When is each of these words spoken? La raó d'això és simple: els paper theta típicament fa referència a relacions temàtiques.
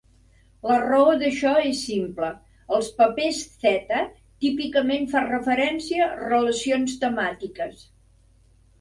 La 0.69 0.77
raó 0.85 1.11
d'això 1.23 1.51
és 1.71 1.81
simple: 1.89 2.31
els 2.79 2.89
paper 3.03 3.29
theta 3.67 4.01
típicament 4.47 5.09
fa 5.15 5.25
referència 5.29 6.11
a 6.11 6.13
relacions 6.27 7.01
temàtiques. 7.09 7.91